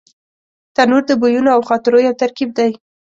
تنور 0.75 1.03
د 1.07 1.11
بویونو 1.21 1.49
او 1.55 1.61
خاطرو 1.69 1.99
یو 2.07 2.19
ترکیب 2.21 2.49
دی 2.57 2.71